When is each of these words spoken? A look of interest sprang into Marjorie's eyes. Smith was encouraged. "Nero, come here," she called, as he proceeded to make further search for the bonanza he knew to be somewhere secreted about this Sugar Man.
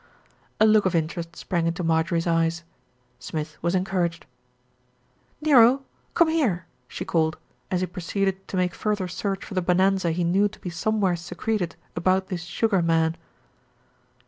A 0.59 0.65
look 0.65 0.87
of 0.87 0.95
interest 0.95 1.35
sprang 1.35 1.67
into 1.67 1.83
Marjorie's 1.83 2.25
eyes. 2.25 2.63
Smith 3.19 3.59
was 3.61 3.75
encouraged. 3.75 4.25
"Nero, 5.41 5.83
come 6.15 6.27
here," 6.29 6.65
she 6.87 7.05
called, 7.05 7.37
as 7.69 7.81
he 7.81 7.85
proceeded 7.85 8.47
to 8.47 8.57
make 8.57 8.73
further 8.73 9.07
search 9.07 9.45
for 9.45 9.53
the 9.53 9.61
bonanza 9.61 10.09
he 10.09 10.23
knew 10.23 10.47
to 10.47 10.59
be 10.59 10.71
somewhere 10.71 11.15
secreted 11.15 11.75
about 11.95 12.29
this 12.29 12.41
Sugar 12.41 12.81
Man. 12.81 13.15